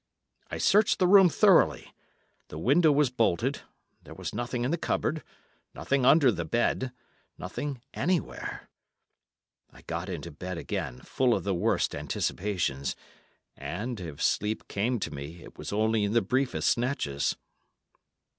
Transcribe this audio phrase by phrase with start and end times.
[0.49, 1.93] I searched the room thoroughly;
[2.47, 3.61] the window was bolted;
[4.01, 5.21] there was nothing in the cupboard;
[5.75, 6.91] nothing under the bed;
[7.37, 8.67] nothing anywhere.
[9.69, 12.95] I got into bed again, full of the worst anticipations,
[13.55, 17.35] and, if sleep came to me, it was only in the briefest snatches.